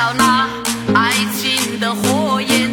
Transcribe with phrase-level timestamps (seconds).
[0.00, 0.48] 到那
[0.94, 2.70] 爱情的火焰，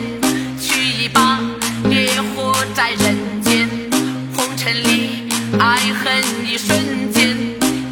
[0.62, 1.42] 取一把
[1.90, 3.68] 烈火在人间。
[4.34, 5.28] 红尘里
[5.60, 7.36] 爱恨一瞬间，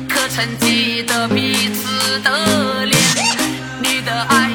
[0.07, 2.97] 可曾记得彼此的脸？
[3.81, 4.54] 你的爱。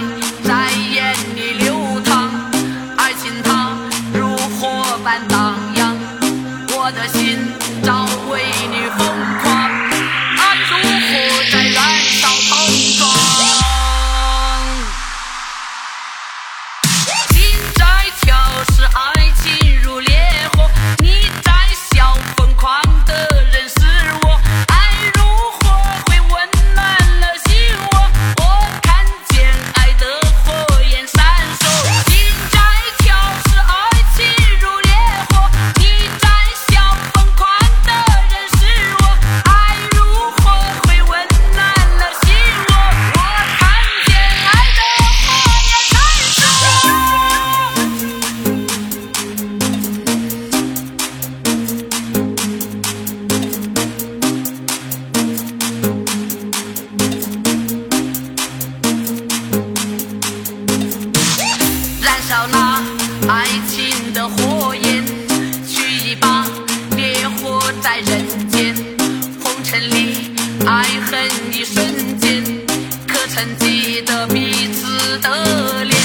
[62.31, 62.81] 烧那
[63.29, 65.05] 爱情的火焰，
[65.67, 66.47] 举一把
[66.97, 68.73] 烈火在人间。
[69.43, 70.31] 红尘里
[70.65, 72.45] 爱恨一瞬间，
[73.09, 76.00] 可曾记得彼此的脸？